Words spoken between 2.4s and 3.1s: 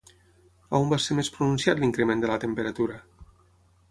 temperatura?